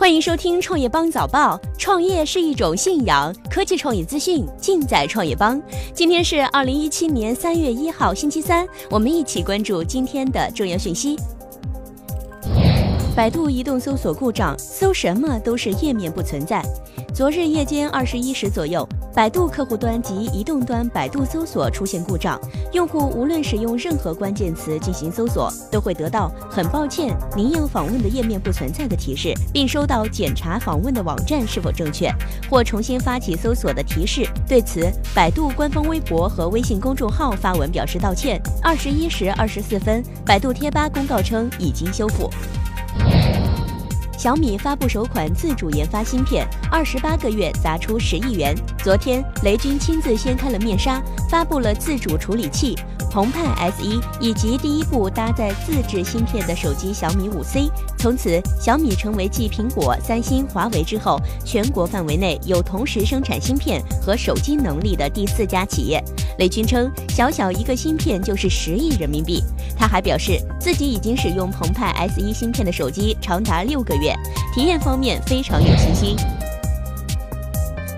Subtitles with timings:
[0.00, 1.60] 欢迎收听创业邦早报。
[1.76, 5.60] 创业是一种信仰，科技创业资讯尽在创业邦。
[5.92, 11.18] 今天是二零一七年三月一号，星期三，我们一起关注今天的重要讯息。
[13.14, 16.64] 百度移动搜索故障，搜什么都是页面不存在。
[17.14, 18.88] 昨日夜间二十一时左右。
[19.12, 22.40] 百度客户端及移动端百度搜索出现故障，
[22.72, 32.08] 用户无论使用任何关键词进行搜索，都会得到“很抱歉，您要访问的页面不存在”的提示，并收到检查访问的网站是否正确
[32.48, 34.24] 或重新发起搜索的提示。
[34.48, 38.40] 对此，百度官方微博和微信公众号发文表示道歉。
[38.62, 42.30] 二十一时二十四分，百度贴吧公告称已经修复。
[44.20, 48.54] 小米发布首款自主研发芯片，二十八个月砸出十亿元。
[48.84, 52.76] 昨天，雷军亲自掀开了面纱，发布了自主处理器。
[53.10, 57.68] 澎湃 S1 以及第一部搭载自制芯片的手机小米五 C，
[57.98, 66.02] 从此小米成为继苹果、三星、华为之后，全国范围内有同时生产芯片和手机能力的第四家企业。
[66.38, 69.42] 雷军称，小小一个芯片就是十亿人民币。
[69.76, 74.14] 他还表示，自己已经使用澎湃 S1 芯片的手机长达六个月，
[74.54, 76.16] 体验方面非常有信心。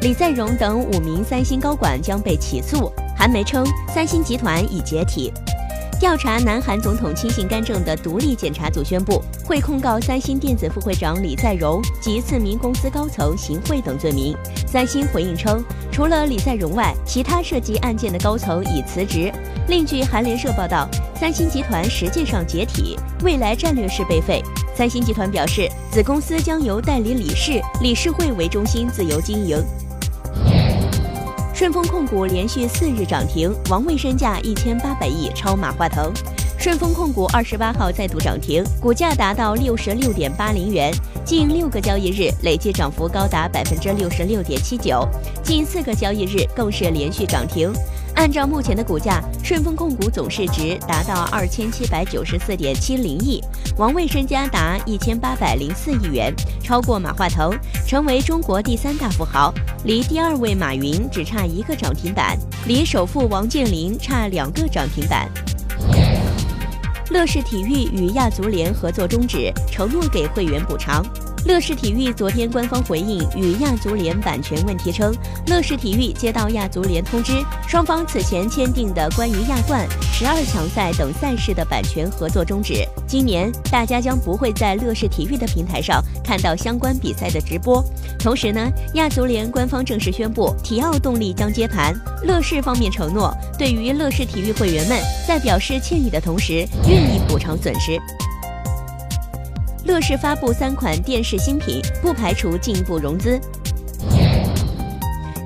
[0.00, 2.91] 李在镕等五名三星高管将被起诉。
[3.22, 5.32] 韩媒称，三星集团已解体。
[6.00, 14.36] 调查南韩总统亲信干政的独立检察组宣布，会控告三星电子副会长李在镕及四名公司高层行贿等罪名。
[14.66, 15.62] 三星回应称，
[15.92, 19.32] 除了李在镕外，其他涉及案件的高层已辞职。
[19.68, 24.42] 另据韩联社报道，三星集团实际上解体，未来战略是被废。
[24.74, 29.64] 三星集团表示，子公司将由代理理事、理事会为中心自由经营。
[31.54, 36.10] 顺丰控股连续四日涨停，王卫身价一千八百亿，超马化腾。
[36.58, 40.90] 顺丰控股二十八号再度涨停，股价达到六十六点八零元，
[41.24, 45.06] 近六个交易日累计涨幅高达百分之六十六点七九，
[45.42, 47.70] 近四个交易日更是连续涨停。
[48.22, 53.42] 按照目前的股价，顺丰控股总市值达到二千七百九十四点七零亿，
[53.76, 57.50] 王卫身家达一千八百零四亿元，超过马化腾，
[57.84, 59.52] 成为中国第三大富豪，
[59.84, 65.28] 离第二位马云只差一个涨停板，离首富王健林差两个涨停板。
[67.10, 71.04] 乐视体育与亚足联合作终止，承诺给会员补偿。
[71.44, 75.12] 乐视体育昨天官方回应与亚足联版权问题称，
[75.48, 82.86] 乐视体育接到亚足联通知，双方此前签订的关于亚冠、十二强赛等赛事的版权合作终止。
[83.08, 87.84] 今年大家将不会在乐视体育的平台上看到相关比赛的直播。
[88.20, 91.92] 同时呢，亚足联官方正式宣布，体奥动力将接盘。
[92.22, 98.00] 乐视方面承诺，对于乐视体育会员们，在表示歉意的同时，愿意补偿损失。
[99.84, 103.40] 乐视发布三款电视新品，不排除进一步融资。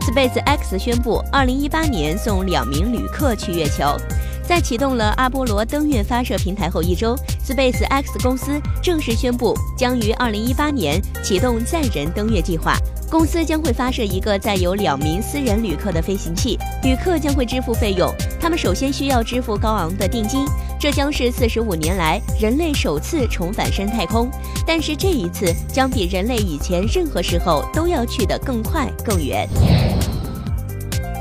[0.03, 3.97] SpaceX 宣布，二零一八年送两名旅客去月球。
[4.43, 12.77] 在启动了阿波罗登月发射平台后一周，SpaceX 公司正式宣布，将于二零一八年启动载人登月计划。
[13.11, 18.13] 公司将会发射一个载有两名私人旅客的飞行器，旅客将会支付费用。
[18.41, 20.45] 他们首先需要支付高昂的定金，
[20.79, 24.29] 这将是四十五年来人类首次重返深太空。
[24.67, 29.49] 但是这一次将比人类以前任何时候都要去得更快更远。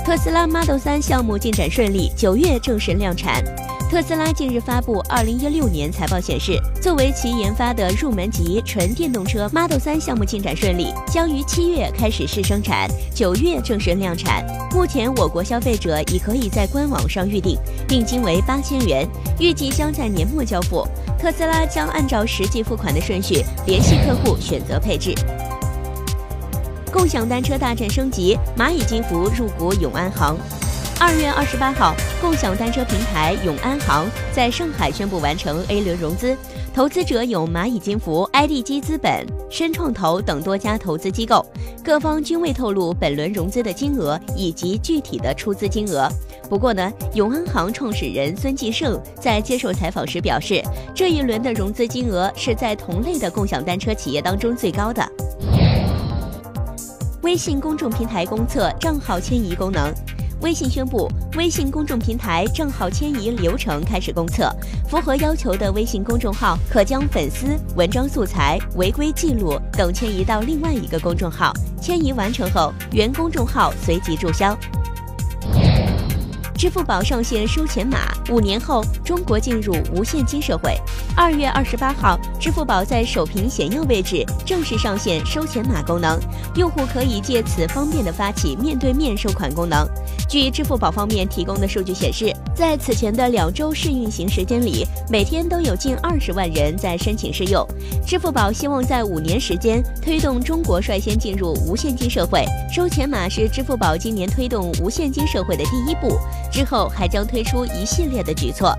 [0.03, 3.43] 特斯拉 Model 3项目进展顺利，九月正式量产。
[3.89, 14.43] 特斯拉近日发布2016年财报显示，作为其研发的入门级纯电动车 Model 3项目进展顺利，将于七月开始试生产，九月正式量产。
[14.71, 17.57] 目前我国消费者已可以在官网上预定，
[17.87, 19.07] 定金为八千元，
[19.39, 20.85] 预计将在年末交付。
[21.17, 25.13] 特斯拉将按照实际付款的顺序联系客户选择配置。
[26.91, 30.35] 共享单车大战升级，蚂蚁金服入股永安行。
[30.97, 36.35] 二月二十八号，共享单车平台永安行在上海宣布完成 A 轮融资，
[36.73, 41.45] 投资者有蚂蚁金服、IDG 资本、深创投等多家投资机构，
[41.83, 46.09] 各方均未透露本轮融资的金额以及具体的出资金额。
[46.49, 50.63] 不过呢，永安行创始人孙继胜在接受采访时表示，
[50.95, 55.05] 这一轮的融资金额是在同类的共享单车企业当中最高的。
[57.21, 59.93] 微信公众平台公测账号迁移功能。
[60.45, 64.47] 微信宣布，微信公众平台账号迁移流程开始公测，
[64.87, 71.51] 符合要求的微信公众号可将粉丝、文章素材、违规记录等迁移到另外一个公众号。
[71.81, 74.55] 迁移完成后，原公众号随即注销。
[76.57, 77.97] 支付宝上线收钱码，
[78.29, 80.73] 五年后中国进入无现金社会。
[81.15, 86.17] 二月二十八号，支付宝在首屏显要位置正式上线收钱码功能，
[86.55, 89.85] 用户可以借此方便的发起面对面收款功能。
[90.27, 97.65] 据支付宝方面提供的数据显示，在此前的两周试运行时间里，每天都有近二十万人在申请试用。
[98.05, 102.43] 支付宝希望在五年时间推动中国率先进入无现金社会，
[102.73, 106.17] 收钱码是支付宝今年推动无现金社会的第一步，
[106.51, 108.75] 之后还将推出一系列的举措。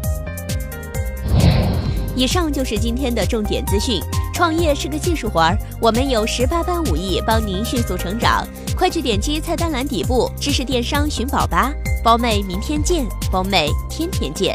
[2.17, 4.01] 以上就是今天的重点资讯。
[4.37, 8.47] 创业是个技术活儿，我们有十八般武艺帮您迅速成长。
[8.77, 11.73] 快去点击菜单栏底部“知识电商寻宝吧”，
[12.05, 14.55] 包妹明天见，包妹天天见。